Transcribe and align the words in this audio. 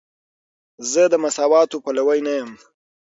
زه 0.91 1.01
د 1.11 1.13
مساواتو 1.23 1.77
پلوی 1.83 2.19
یم. 2.39 2.49